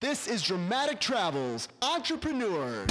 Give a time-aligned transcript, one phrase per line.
[0.00, 2.90] This is Dramatic Travels Entrepreneurs.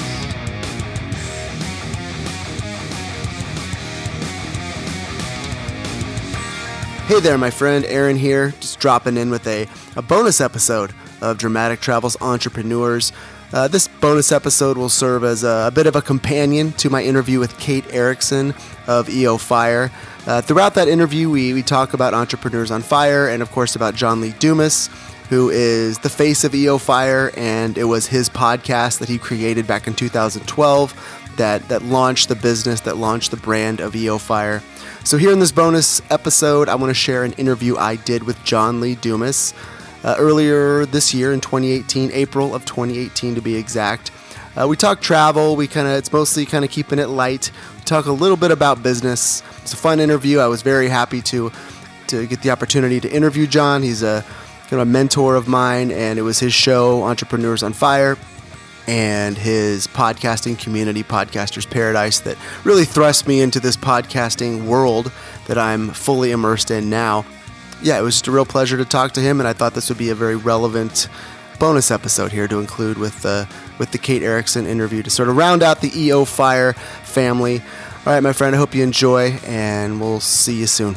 [7.07, 11.39] Hey there, my friend Aaron here, just dropping in with a, a bonus episode of
[11.39, 13.11] Dramatic Travels Entrepreneurs.
[13.51, 17.01] Uh, this bonus episode will serve as a, a, bit of a companion to my
[17.01, 18.53] interview with Kate Erickson
[18.85, 19.89] of EO Fire.
[20.27, 23.95] Uh, throughout that interview, we, we talk about Entrepreneurs on Fire and, of course, about
[23.95, 24.91] John Lee Dumas,
[25.29, 29.67] who is the face of EO Fire, and it was his podcast that he created
[29.67, 34.61] back in 2012 that, that launched the business, that launched the brand of EO Fire.
[35.03, 38.43] So, here in this bonus episode, I want to share an interview I did with
[38.43, 39.53] John Lee Dumas
[40.03, 44.11] uh, earlier this year in 2018, April of 2018 to be exact.
[44.59, 45.55] Uh, we talk travel.
[45.55, 47.51] We kind of it's mostly kind of keeping it light.
[47.77, 49.43] We talk a little bit about business.
[49.61, 50.39] It's a fun interview.
[50.39, 51.51] I was very happy to
[52.07, 53.83] to get the opportunity to interview John.
[53.83, 54.25] He's a
[54.69, 58.17] kind of a mentor of mine, and it was his show, Entrepreneurs on Fire,
[58.87, 65.11] and his podcasting community, Podcasters Paradise, that really thrust me into this podcasting world
[65.47, 67.25] that I'm fully immersed in now.
[67.81, 69.89] Yeah, it was just a real pleasure to talk to him, and I thought this
[69.89, 71.07] would be a very relevant
[71.57, 73.47] bonus episode here to include with the
[73.79, 77.59] with the Kate Erickson interview to sort of round out the EO Fire family.
[78.05, 80.95] All right, my friend, I hope you enjoy, and we'll see you soon.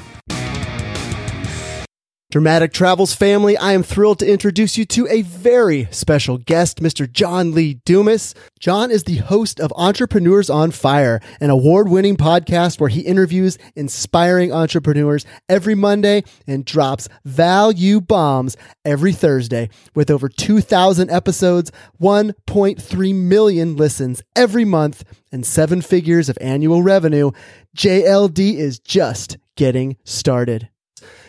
[2.33, 7.07] Dramatic Travels family, I am thrilled to introduce you to a very special guest, Mr.
[7.07, 8.35] John Lee Dumas.
[8.59, 13.59] John is the host of Entrepreneurs on Fire, an award winning podcast where he interviews
[13.77, 19.69] inspiring entrepreneurs every Monday and drops value bombs every Thursday.
[19.95, 27.31] With over 2,000 episodes, 1.3 million listens every month, and seven figures of annual revenue,
[27.77, 30.71] JLD is just getting started.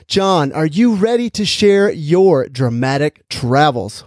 [0.07, 4.03] John, are you ready to share your dramatic travels?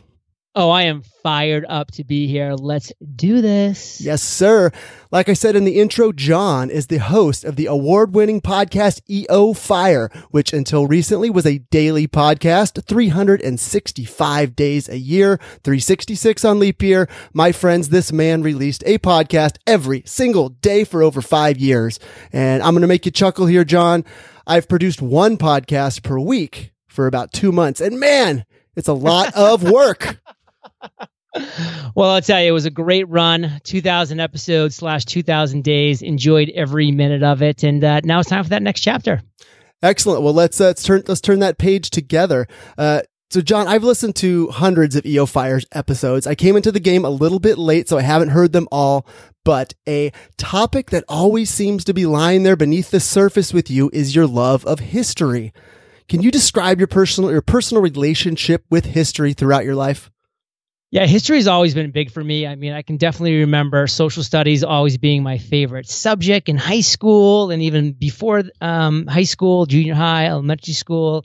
[0.59, 2.55] Oh, I am fired up to be here.
[2.55, 4.01] Let's do this.
[4.01, 4.71] Yes, sir.
[5.13, 9.03] Like I said in the intro, John is the host of the award winning podcast
[9.11, 16.59] EO Fire, which until recently was a daily podcast, 365 days a year, 366 on
[16.59, 17.07] leap year.
[17.35, 22.01] My friends, this man released a podcast every single day for over five years.
[22.33, 24.07] And I'm going to make you chuckle here, John.
[24.47, 27.83] I've produced one podcast per week for about two months.
[27.83, 30.19] And man, it's a lot of work.
[31.95, 36.03] well, I'll tell you, it was a great run 2,000 episodes slash 2,000 days.
[36.03, 37.63] Enjoyed every minute of it.
[37.63, 39.23] And uh, now it's time for that next chapter.
[39.83, 40.23] Excellent.
[40.23, 42.47] Well, let's, uh, let's turn let's turn that page together.
[42.79, 46.29] Uh, so, John, I've listened to hundreds of EO Fires episodes.
[46.29, 49.05] I came into the game a little bit late, so I haven't heard them all.
[49.45, 53.91] But a topic that always seems to be lying there beneath the surface with you
[53.93, 55.53] is your love of history.
[56.09, 60.11] Can you describe your personal your personal relationship with history throughout your life?
[60.93, 62.47] Yeah, history has always been big for me.
[62.47, 66.81] I mean, I can definitely remember social studies always being my favorite subject in high
[66.81, 71.25] school and even before um, high school, junior high, elementary school.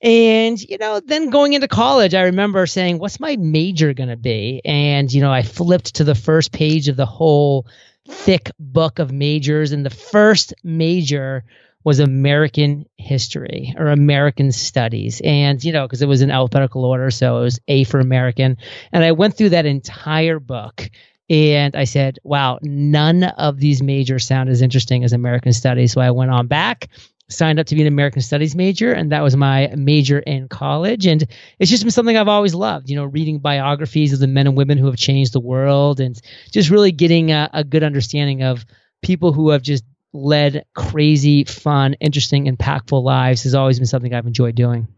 [0.00, 4.16] And, you know, then going into college, I remember saying, what's my major going to
[4.16, 4.62] be?
[4.64, 7.66] And, you know, I flipped to the first page of the whole
[8.08, 9.72] thick book of majors.
[9.72, 11.44] And the first major
[11.84, 15.20] was American history or American studies.
[15.24, 17.10] And, you know, because it was in alphabetical order.
[17.10, 18.56] So it was A for American.
[18.92, 20.90] And I went through that entire book
[21.28, 25.92] and I said, wow, none of these majors sound as interesting as American studies.
[25.92, 26.88] So I went on back
[27.30, 31.06] signed up to be an American Studies major, and that was my major in college.
[31.06, 31.26] And
[31.58, 34.56] it's just been something I've always loved, you know, reading biographies of the men and
[34.56, 36.20] women who have changed the world and
[36.50, 38.66] just really getting a, a good understanding of
[39.02, 44.26] people who have just led crazy, fun, interesting, impactful lives has always been something I've
[44.26, 44.88] enjoyed doing.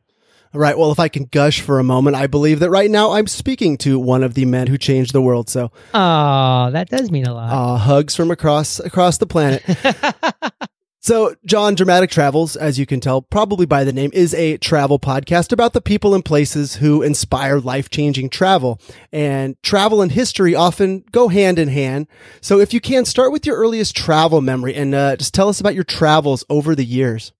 [0.54, 0.76] All right.
[0.76, 3.78] Well, if I can gush for a moment, I believe that right now I'm speaking
[3.78, 5.48] to one of the men who changed the world.
[5.48, 7.50] So, oh, that does mean a lot.
[7.50, 9.62] Uh, hugs from across across the planet.
[11.04, 15.00] So, John Dramatic Travels, as you can tell probably by the name, is a travel
[15.00, 18.80] podcast about the people and places who inspire life changing travel.
[19.10, 22.06] And travel and history often go hand in hand.
[22.40, 25.58] So, if you can, start with your earliest travel memory and uh, just tell us
[25.58, 27.32] about your travels over the years.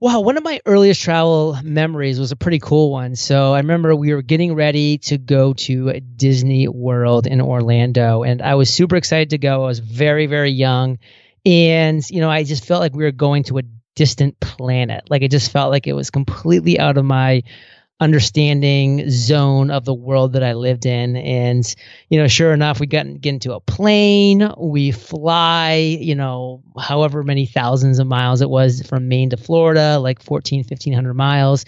[0.00, 3.16] Wow, one of my earliest travel memories was a pretty cool one.
[3.16, 8.42] So I remember we were getting ready to go to Disney World in Orlando, and
[8.42, 9.64] I was super excited to go.
[9.64, 10.98] I was very, very young
[11.48, 13.62] and, you know, I just felt like we were going to a
[13.96, 15.04] distant planet.
[15.08, 17.42] Like it just felt like it was completely out of my
[18.00, 21.16] understanding zone of the world that I lived in.
[21.16, 21.74] And,
[22.10, 27.22] you know, sure enough, we got get into a plane, we fly, you know, however
[27.22, 31.64] many thousands of miles it was from Maine to Florida, like 14, 1500 miles.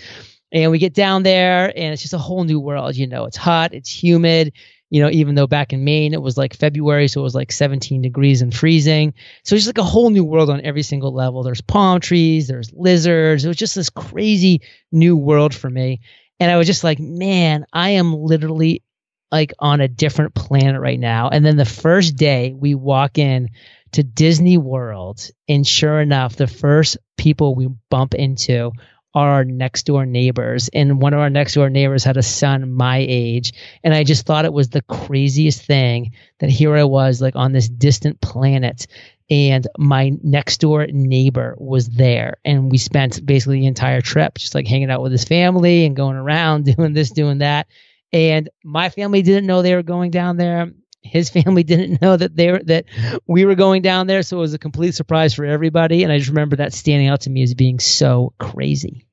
[0.53, 2.97] And we get down there and it's just a whole new world.
[2.97, 4.53] You know, it's hot, it's humid,
[4.91, 7.53] you know, even though back in Maine it was like February, so it was like
[7.53, 9.15] 17 degrees and freezing.
[9.45, 11.43] So it's just like a whole new world on every single level.
[11.43, 13.45] There's palm trees, there's lizards.
[13.45, 16.01] It was just this crazy new world for me.
[16.41, 18.83] And I was just like, man, I am literally
[19.31, 21.29] like on a different planet right now.
[21.29, 23.51] And then the first day we walk in
[23.93, 28.73] to Disney World, and sure enough, the first people we bump into
[29.15, 30.69] are our next door neighbors.
[30.73, 33.53] And one of our next door neighbors had a son my age.
[33.83, 37.53] And I just thought it was the craziest thing that here I was, like on
[37.53, 38.87] this distant planet.
[39.29, 42.39] And my next door neighbor was there.
[42.45, 45.97] And we spent basically the entire trip just like hanging out with his family and
[45.97, 47.67] going around doing this, doing that.
[48.13, 50.73] And my family didn't know they were going down there
[51.03, 52.85] his family didn't know that they were that
[53.27, 54.23] we were going down there.
[54.23, 56.03] So it was a complete surprise for everybody.
[56.03, 59.07] And i just remember that standing out to me as being so crazy.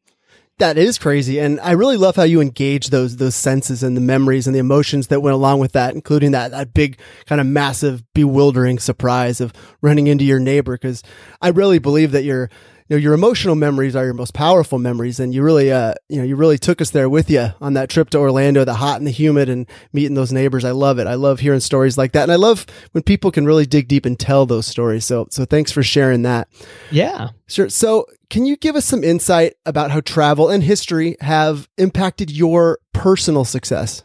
[0.60, 1.40] That is crazy.
[1.40, 4.60] And i really love how you engage those those senses and the memories and the
[4.60, 9.40] emotions that went along with that including that that big kind of massive bewildering surprise
[9.40, 10.74] of running into your neighbor.
[10.74, 11.04] Because
[11.42, 15.20] i really believe that you're you know, your emotional memories are your most powerful memories.
[15.20, 17.90] And you really, uh, you know, you really took us there with you on that
[17.90, 20.64] trip to Orlando, the hot and the humid and meeting those neighbors.
[20.66, 21.08] I love it.
[21.08, 22.24] I love hearing stories like that.
[22.24, 25.06] And I love when people can really dig deep and tell those stories.
[25.06, 26.48] So, so thanks for sharing that.
[26.92, 27.30] Yeah.
[27.48, 27.70] Sure.
[27.70, 32.80] So can you give us some insight about how travel and history have impacted your
[32.94, 34.04] personal success?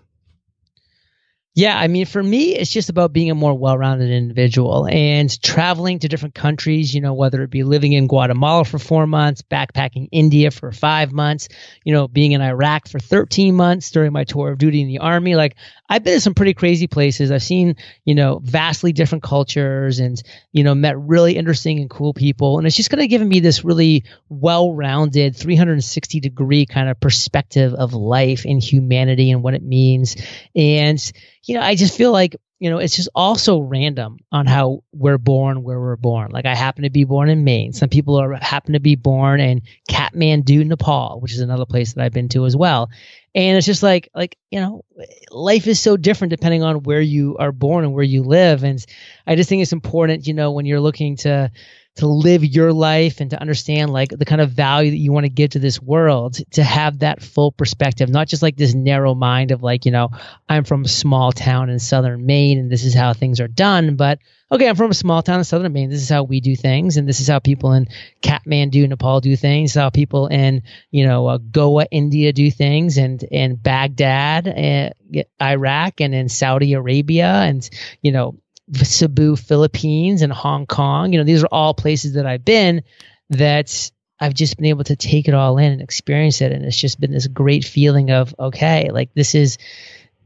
[1.55, 5.29] Yeah, I mean, for me, it's just about being a more well rounded individual and
[5.43, 9.43] traveling to different countries, you know, whether it be living in Guatemala for four months,
[9.43, 11.49] backpacking India for five months,
[11.85, 15.01] you know, being in Iraq for 13 months during my tour of duty in the
[15.01, 15.35] army.
[15.35, 15.57] Like,
[15.91, 17.31] I've been to some pretty crazy places.
[17.31, 17.77] I've seen,
[18.07, 20.23] you know, vastly different cultures and,
[20.53, 22.57] you know, met really interesting and cool people.
[22.57, 26.99] And it's just kind of given me this really well rounded 360 degree kind of
[26.99, 30.17] perspective of life and humanity and what it means.
[30.57, 30.99] And,
[31.45, 35.19] you know, I just feel like, you know, it's just also random on how we're
[35.19, 36.31] born, where we're born.
[36.31, 37.73] Like I happen to be born in Maine.
[37.73, 42.05] Some people are happen to be born in Kathmandu, Nepal, which is another place that
[42.05, 42.91] I've been to as well.
[43.35, 44.85] And it's just like, like, you know,
[45.31, 48.63] life is so different depending on where you are born and where you live.
[48.63, 48.85] And
[49.27, 51.51] I just think it's important, you know, when you're looking to,
[51.97, 55.25] to live your life and to understand like the kind of value that you want
[55.25, 59.15] to give to this world to have that full perspective not just like this narrow
[59.15, 60.11] mind of like you know
[60.49, 63.97] i'm from a small town in southern maine and this is how things are done
[63.97, 64.19] but
[64.51, 65.91] okay i'm from a small town in southern maine.
[65.91, 67.89] This is how we do things and this is how people in
[68.21, 69.75] kathmandu nepal do things.
[69.75, 76.01] How people in you know uh, goa india do things and in baghdad uh, iraq
[76.01, 77.69] and in saudi arabia and
[78.03, 78.37] you know
[78.75, 81.13] Cebu, Philippines, and Hong Kong.
[81.13, 82.83] You know, these are all places that I've been
[83.31, 83.91] that
[84.21, 86.53] I've just been able to take it all in and experience it.
[86.53, 89.59] And it's just been this great feeling of, okay, like this is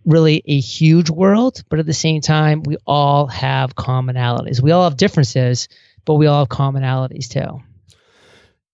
[0.05, 4.61] really a huge world, but at the same time, we all have commonalities.
[4.61, 5.69] We all have differences,
[6.05, 7.63] but we all have commonalities too.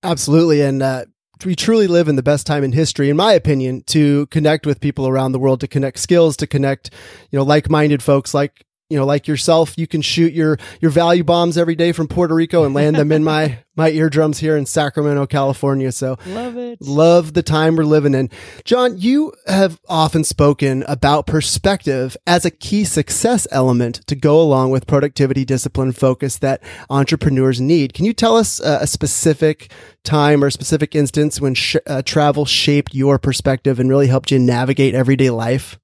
[0.03, 0.61] Absolutely.
[0.63, 1.05] And, uh,
[1.45, 4.81] we truly live in the best time in history, in my opinion, to connect with
[4.81, 6.91] people around the world, to connect skills, to connect,
[7.31, 11.25] you know, like-minded folks like you know, like yourself, you can shoot your, your value
[11.25, 14.67] bombs every day from Puerto Rico and land them in my, my eardrums here in
[14.67, 15.91] Sacramento, California.
[15.93, 16.79] So love it.
[16.83, 18.29] Love the time we're living in.
[18.67, 24.73] John, you have often spoken about perspective as a key success element to go along
[24.73, 27.95] with productivity, discipline, focus that entrepreneurs need.
[27.95, 29.73] Can you tell us a, a specific
[30.05, 34.39] time or specific instance when sh- uh, travel shaped your perspective and really helped you
[34.39, 35.79] navigate everyday life?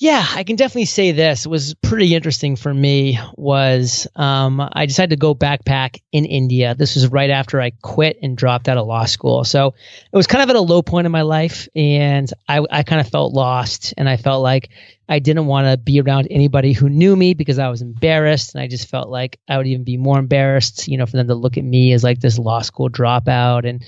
[0.00, 4.86] Yeah, I can definitely say this it was pretty interesting for me was um, I
[4.86, 6.76] decided to go backpack in India.
[6.76, 9.42] This was right after I quit and dropped out of law school.
[9.42, 9.74] So
[10.12, 13.00] it was kind of at a low point in my life and I, I kind
[13.00, 14.68] of felt lost and I felt like
[15.08, 18.54] I didn't want to be around anybody who knew me because I was embarrassed.
[18.54, 21.28] And I just felt like I would even be more embarrassed, you know, for them
[21.28, 23.66] to look at me as like this law school dropout.
[23.66, 23.82] And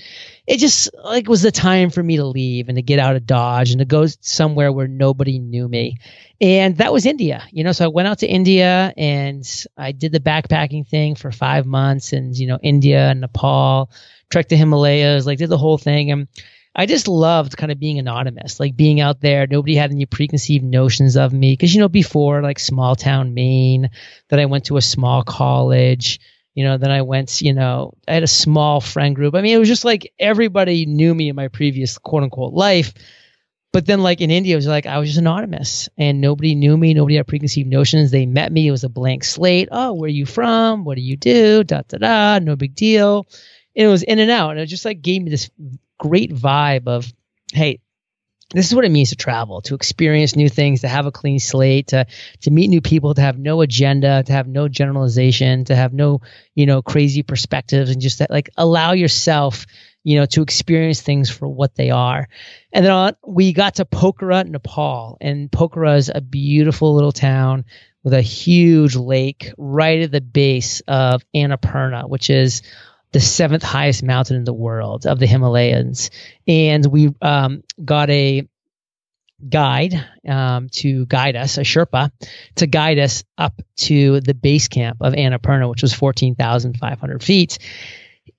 [0.47, 3.27] it just like was the time for me to leave and to get out of
[3.27, 5.97] Dodge and to go somewhere where nobody knew me.
[6.41, 7.71] And that was India, you know.
[7.71, 9.47] So I went out to India and
[9.77, 13.91] I did the backpacking thing for five months and, you know, India and Nepal,
[14.31, 16.09] trekked the Himalayas, like did the whole thing.
[16.09, 16.27] And
[16.73, 19.45] I just loved kind of being anonymous, like being out there.
[19.45, 21.57] Nobody had any preconceived notions of me.
[21.57, 23.89] Cause, you know, before like small town Maine,
[24.29, 26.19] that I went to a small college,
[26.53, 29.35] you know, then I went, you know, I had a small friend group.
[29.35, 32.93] I mean, it was just like everybody knew me in my previous quote unquote life.
[33.73, 36.75] But then, like in India, it was like I was just anonymous and nobody knew
[36.75, 36.93] me.
[36.93, 38.11] Nobody had preconceived notions.
[38.11, 38.67] They met me.
[38.67, 39.69] It was a blank slate.
[39.71, 40.83] Oh, where are you from?
[40.83, 41.63] What do you do?
[41.63, 42.39] Da da da.
[42.39, 43.27] No big deal.
[43.73, 44.51] And it was in and out.
[44.51, 45.49] And it just like gave me this
[46.01, 47.13] great vibe of
[47.53, 47.79] hey,
[48.53, 51.39] this is what it means to travel, to experience new things, to have a clean
[51.39, 52.05] slate, to
[52.41, 56.21] to meet new people, to have no agenda, to have no generalization, to have no,
[56.55, 59.67] you know, crazy perspectives and just that like allow yourself,
[60.03, 62.27] you know, to experience things for what they are.
[62.73, 67.63] And then on, we got to Pokhara, Nepal, and Pokhara is a beautiful little town
[68.03, 72.63] with a huge lake right at the base of Annapurna, which is
[73.11, 76.09] the seventh highest mountain in the world of the Himalayas.
[76.47, 78.47] And we um, got a
[79.47, 82.11] guide um, to guide us, a Sherpa,
[82.55, 87.59] to guide us up to the base camp of Annapurna, which was 14,500 feet.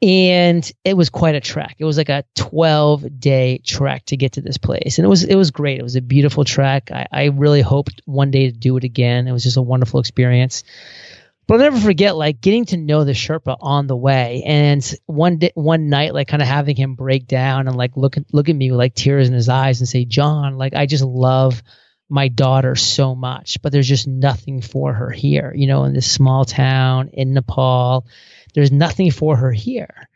[0.00, 1.76] And it was quite a trek.
[1.78, 4.98] It was like a 12 day trek to get to this place.
[4.98, 5.78] And it was, it was great.
[5.78, 6.90] It was a beautiful trek.
[6.90, 9.28] I, I really hoped one day to do it again.
[9.28, 10.64] It was just a wonderful experience.
[11.52, 15.38] But I'll never forget like getting to know the Sherpa on the way, and one
[15.52, 18.70] one night, like kind of having him break down and like look look at me
[18.70, 21.62] with like tears in his eyes and say, "John, like I just love
[22.08, 25.52] my daughter so much, but there's just nothing for her here.
[25.54, 28.06] You know, in this small town in Nepal,
[28.54, 30.08] there's nothing for her here."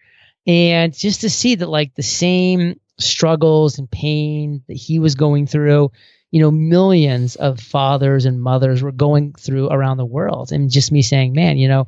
[0.46, 5.46] And just to see that like the same struggles and pain that he was going
[5.46, 5.90] through
[6.30, 10.52] you know, millions of fathers and mothers were going through around the world.
[10.52, 11.86] And just me saying, man, you know,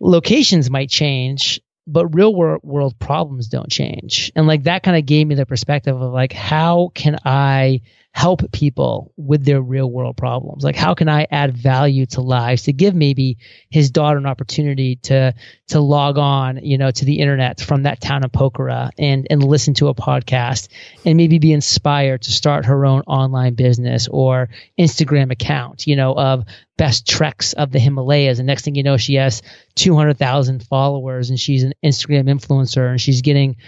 [0.00, 4.32] locations might change, but real world, world problems don't change.
[4.34, 7.82] And like that kind of gave me the perspective of like, how can I
[8.18, 10.64] help people with their real world problems?
[10.64, 13.38] Like, how can I add value to lives to give maybe
[13.70, 15.34] his daughter an opportunity to
[15.68, 19.40] to log on, you know, to the internet from that town of Pokhara and and
[19.40, 20.66] listen to a podcast
[21.04, 26.12] and maybe be inspired to start her own online business or Instagram account, you know,
[26.12, 26.44] of
[26.76, 28.40] best treks of the Himalayas.
[28.40, 29.42] And next thing you know, she has
[29.76, 33.58] 200,000 followers and she's an Instagram influencer and she's getting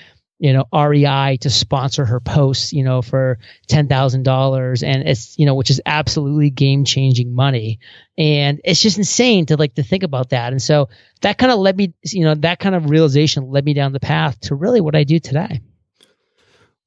[0.41, 5.39] you know REI to sponsor her posts, you know, for ten thousand dollars, and it's
[5.39, 7.79] you know, which is absolutely game changing money,
[8.17, 10.89] and it's just insane to like to think about that, and so
[11.21, 14.01] that kind of led me, you know, that kind of realization led me down the
[14.01, 15.61] path to really what I do today.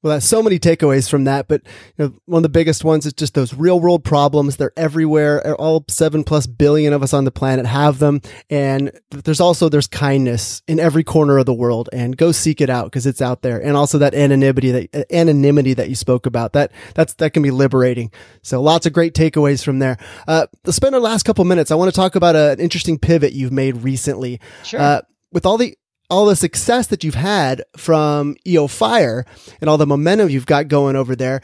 [0.04, 1.62] Well, that's so many takeaways from that, but
[1.96, 4.58] you know, one of the biggest ones is just those real world problems.
[4.58, 5.54] They're everywhere.
[5.58, 8.20] All seven plus billion of us on the planet have them.
[8.50, 12.68] And there's also, there's kindness in every corner of the world and go seek it
[12.68, 13.58] out because it's out there.
[13.58, 17.50] And also that anonymity that anonymity that you spoke about that, that's, that can be
[17.50, 18.12] liberating.
[18.42, 19.96] So lots of great takeaways from there.
[20.28, 21.70] Uh, let's spend our last couple minutes.
[21.70, 24.38] I want to talk about a, an interesting pivot you've made recently.
[24.64, 24.80] Sure.
[24.80, 25.00] Uh,
[25.32, 25.78] with all the
[26.10, 29.24] all the success that you've had from EO Fire
[29.60, 31.40] and all the momentum you've got going over there,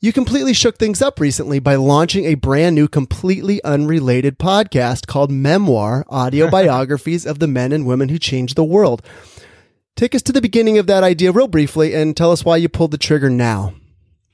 [0.00, 5.30] you completely shook things up recently by launching a brand new, completely unrelated podcast called
[5.30, 9.00] Memoir Audio Biographies of the Men and Women Who Changed the World.
[9.96, 12.68] Take us to the beginning of that idea, real briefly, and tell us why you
[12.68, 13.74] pulled the trigger now.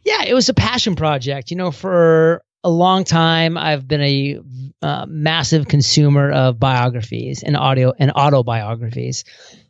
[0.05, 1.51] Yeah, it was a passion project.
[1.51, 4.41] You know, for a long time, I've been a
[4.83, 9.25] uh, massive consumer of biographies and audio and autobiographies.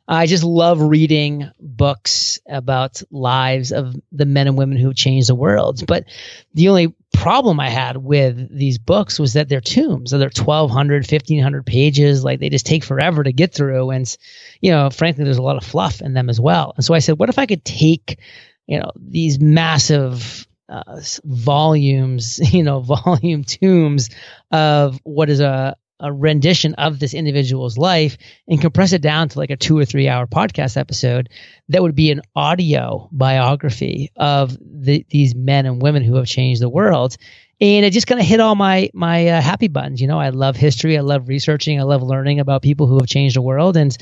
[0.06, 5.36] I just love reading books about lives of the men and women who changed the
[5.36, 5.86] world.
[5.86, 6.04] But
[6.52, 10.10] the only problem I had with these books was that they're tombs.
[10.10, 12.24] So they're 1,200, 1,500 pages.
[12.24, 13.90] Like they just take forever to get through.
[13.90, 14.16] And,
[14.60, 16.72] you know, frankly, there's a lot of fluff in them as well.
[16.74, 18.18] And so I said, what if I could take,
[18.66, 24.10] you know, these massive uh, volumes, you know, volume tombs
[24.50, 28.16] of what is a, a rendition of this individual's life
[28.48, 31.28] and compress it down to like a two or three hour podcast episode
[31.68, 36.62] that would be an audio biography of the, these men and women who have changed
[36.62, 37.16] the world
[37.60, 40.30] and it just kind of hit all my my uh, happy buttons you know i
[40.30, 43.76] love history i love researching i love learning about people who have changed the world
[43.76, 43.96] and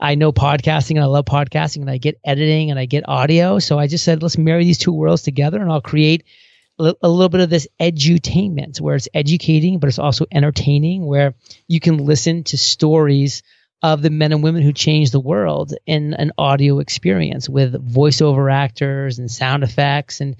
[0.00, 3.58] i know podcasting and i love podcasting and i get editing and i get audio
[3.58, 6.24] so i just said let's marry these two worlds together and i'll create
[6.78, 11.34] a little bit of this edutainment where it's educating, but it's also entertaining, where
[11.66, 13.42] you can listen to stories
[13.82, 18.52] of the men and women who changed the world in an audio experience with voiceover
[18.52, 20.20] actors and sound effects.
[20.20, 20.36] And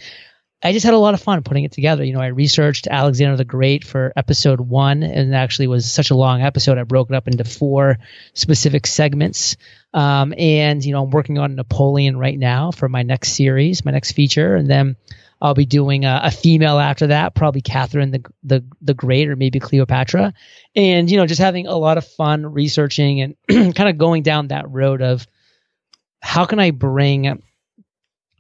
[0.62, 2.03] I just had a lot of fun putting it together.
[2.03, 6.11] You know, I researched Alexander the Great for episode one, and it actually was such
[6.11, 6.79] a long episode.
[6.79, 7.99] I broke it up into four
[8.35, 9.57] specific segments.
[9.95, 13.93] Um, and, you know, I'm working on Napoleon right now for my next series, my
[13.93, 14.57] next feature.
[14.57, 14.97] And then
[15.41, 19.37] I'll be doing a, a, female after that, probably Catherine the, the the Great or
[19.37, 20.35] maybe Cleopatra,
[20.75, 23.37] and you know just having a lot of fun researching and
[23.77, 25.27] kind of going down that road of
[26.21, 27.41] how can I bring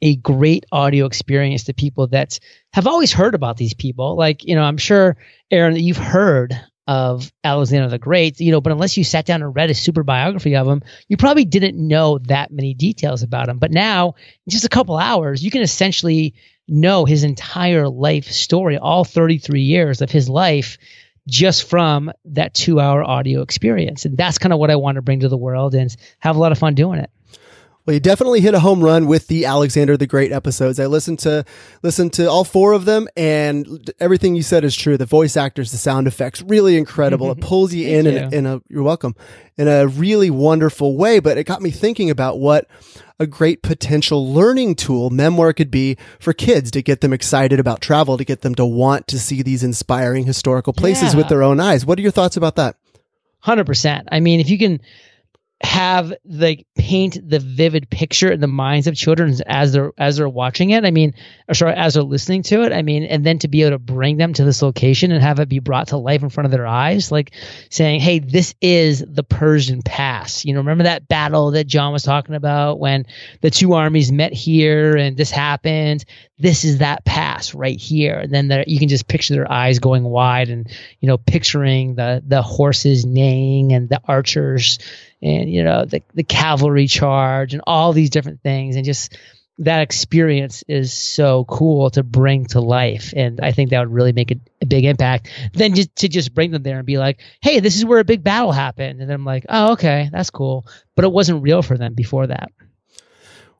[0.02, 2.38] a great audio experience to people that
[2.72, 4.16] have always heard about these people.
[4.16, 5.16] Like you know, I'm sure
[5.50, 9.42] Aaron that you've heard of Alexander the Great, you know, but unless you sat down
[9.42, 13.50] and read a super biography of him, you probably didn't know that many details about
[13.50, 13.58] him.
[13.58, 14.14] But now,
[14.46, 16.34] in just a couple hours, you can essentially
[16.66, 20.78] know his entire life story, all 33 years of his life,
[21.26, 24.06] just from that two hour audio experience.
[24.06, 26.38] And that's kind of what I want to bring to the world and have a
[26.38, 27.10] lot of fun doing it.
[27.88, 30.78] Well, you definitely hit a home run with the Alexander the Great episodes.
[30.78, 31.46] I listened to
[31.82, 34.98] listened to all four of them, and everything you said is true.
[34.98, 37.30] The voice actors, the sound effects, really incredible.
[37.30, 37.48] it mm-hmm.
[37.48, 39.16] pulls you in, in, a, in a you're welcome
[39.56, 41.18] in a really wonderful way.
[41.18, 42.68] But it got me thinking about what
[43.18, 47.80] a great potential learning tool memoir could be for kids to get them excited about
[47.80, 51.20] travel, to get them to want to see these inspiring historical places Yeah.
[51.20, 51.86] with their own eyes.
[51.86, 52.76] What are your thoughts about that?
[53.38, 54.08] Hundred percent.
[54.12, 54.82] I mean, if you can
[55.60, 60.28] have like paint the vivid picture in the minds of children as they're as they're
[60.28, 60.84] watching it.
[60.84, 61.14] I mean,
[61.48, 62.72] or sorry, as they're listening to it.
[62.72, 65.40] I mean, and then to be able to bring them to this location and have
[65.40, 67.32] it be brought to life in front of their eyes, like
[67.70, 72.04] saying, "Hey, this is the Persian Pass." You know, remember that battle that John was
[72.04, 73.06] talking about when
[73.40, 76.04] the two armies met here and this happened.
[76.38, 79.80] This is that pass right here, and then there, you can just picture their eyes
[79.80, 84.78] going wide and you know picturing the the horses neighing and the archers
[85.22, 88.76] and you know the the cavalry charge and all these different things.
[88.76, 89.16] And just
[89.60, 93.12] that experience is so cool to bring to life.
[93.16, 96.34] And i think that would really make a, a big impact then just to just
[96.34, 99.00] bring them there and be like hey this is where a big battle happened.
[99.00, 100.66] And i'm like oh okay that's cool.
[100.94, 102.50] But it wasn't real for them before that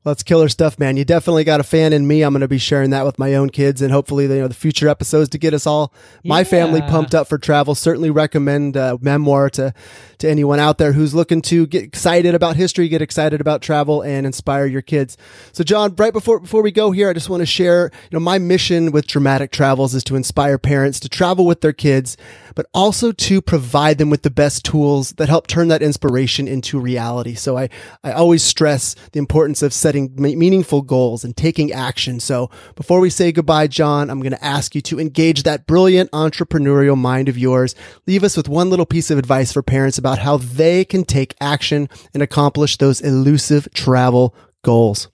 [0.09, 0.97] that's killer stuff, man.
[0.97, 2.23] You definitely got a fan in me.
[2.23, 4.55] I'm going to be sharing that with my own kids and hopefully, you know, the
[4.55, 5.93] future episodes to get us all,
[6.25, 7.75] my family pumped up for travel.
[7.75, 9.73] Certainly recommend uh, memoir to,
[10.19, 14.03] to anyone out there who's looking to get excited about history, get excited about travel
[14.03, 15.17] and inspire your kids.
[15.53, 18.21] So John, right before, before we go here, I just want to share, you know,
[18.21, 22.17] my mission with dramatic travels is to inspire parents to travel with their kids,
[22.55, 26.79] but also to provide them with the best tools that help turn that inspiration into
[26.79, 27.35] reality.
[27.35, 27.69] So I,
[28.03, 32.21] I always stress the importance of setting me- meaningful goals and taking action.
[32.21, 36.11] So before we say goodbye, John, I'm going to ask you to engage that brilliant
[36.13, 37.75] entrepreneurial mind of yours.
[38.07, 41.35] Leave us with one little piece of advice for parents about how they can take
[41.41, 45.09] action and accomplish those elusive travel goals.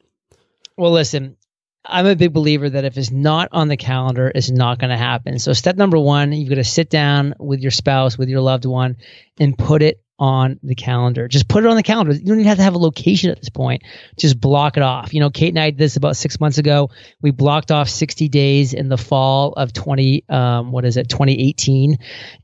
[0.77, 1.37] Well, listen,
[1.85, 4.97] I'm a big believer that if it's not on the calendar, it's not going to
[4.97, 5.39] happen.
[5.39, 8.65] So, step number one, you've got to sit down with your spouse, with your loved
[8.65, 8.97] one,
[9.39, 11.29] and put it on the calendar.
[11.29, 12.13] Just put it on the calendar.
[12.13, 13.83] You don't even have to have a location at this point.
[14.17, 15.13] Just block it off.
[15.13, 16.91] You know, Kate and I did this about six months ago.
[17.21, 21.99] We blocked off 60 days in the fall of 20, um, what is it, 2018.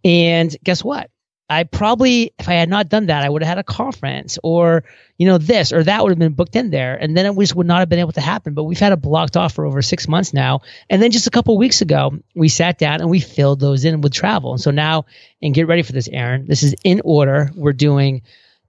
[0.05, 1.11] And guess what?
[1.50, 4.84] I probably, if I had not done that, I would have had a conference or,
[5.18, 6.94] you know, this or that would have been booked in there.
[6.94, 8.54] And then it just would not have been able to happen.
[8.54, 10.60] But we've had it blocked off for over six months now.
[10.88, 14.00] And then just a couple weeks ago, we sat down and we filled those in
[14.00, 14.52] with travel.
[14.52, 15.06] And so now,
[15.42, 16.46] and get ready for this, Aaron.
[16.46, 17.50] This is in order.
[17.56, 18.22] We're doing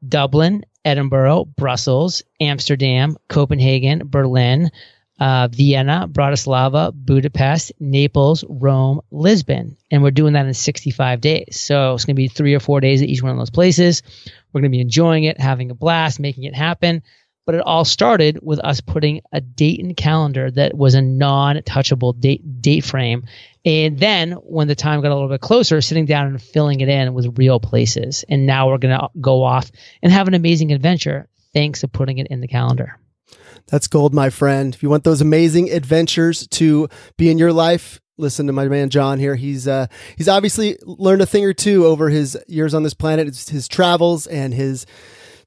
[0.06, 4.72] Dublin, Edinburgh, Brussels, Amsterdam, Copenhagen, Berlin,
[5.22, 9.78] uh, Vienna, Bratislava, Budapest, Naples, Rome, Lisbon.
[9.92, 11.62] And we're doing that in 65 days.
[11.62, 14.02] So it's going to be three or four days at each one of those places.
[14.52, 17.04] We're going to be enjoying it, having a blast, making it happen.
[17.46, 22.20] But it all started with us putting a date in calendar that was a non-touchable
[22.20, 23.26] date date frame.
[23.64, 26.90] And then when the time got a little bit closer, sitting down and filling it
[26.90, 28.26] in with real places.
[28.28, 32.18] And now we're going to go off and have an amazing adventure thanks to putting
[32.18, 32.98] it in the calendar.
[33.68, 34.74] That's gold, my friend.
[34.74, 38.90] If you want those amazing adventures to be in your life, listen to my man
[38.90, 39.36] John here.
[39.36, 43.28] He's uh, he's obviously learned a thing or two over his years on this planet.
[43.28, 44.86] It's his travels and his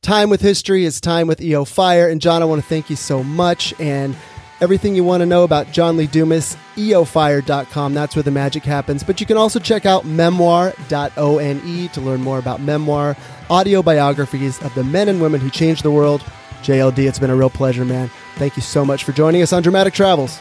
[0.02, 2.08] time with history, his time with EO Fire.
[2.08, 3.78] And John, I want to thank you so much.
[3.80, 4.14] And
[4.60, 7.94] everything you want to know about John Lee Dumas, eofire.com.
[7.94, 9.02] That's where the magic happens.
[9.02, 13.16] But you can also check out memoir.one to learn more about memoir,
[13.50, 16.22] audio biographies of the men and women who changed the world.
[16.64, 18.10] JLD, it's been a real pleasure, man.
[18.36, 20.40] Thank you so much for joining us on Dramatic Travels.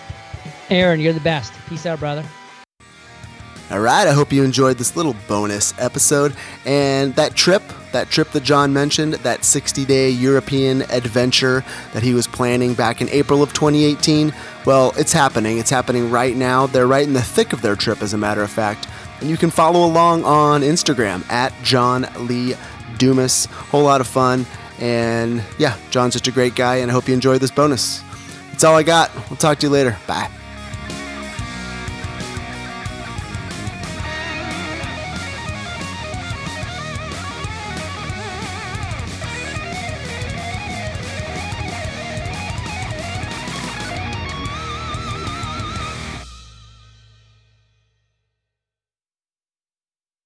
[0.69, 1.53] Aaron, you're the best.
[1.67, 2.23] Peace out, brother.
[3.69, 6.33] All right, I hope you enjoyed this little bonus episode.
[6.65, 12.13] And that trip, that trip that John mentioned, that 60 day European adventure that he
[12.13, 14.33] was planning back in April of 2018,
[14.65, 15.57] well, it's happening.
[15.57, 16.67] It's happening right now.
[16.67, 18.87] They're right in the thick of their trip, as a matter of fact.
[19.19, 22.55] And you can follow along on Instagram at John Lee
[22.97, 23.45] Dumas.
[23.45, 24.45] Whole lot of fun.
[24.83, 28.03] And yeah, John's such a great guy, and I hope you enjoy this bonus.
[28.51, 29.15] That's all I got.
[29.29, 29.97] We'll talk to you later.
[30.05, 30.29] Bye.